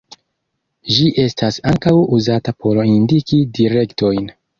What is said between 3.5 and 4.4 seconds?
direktojn.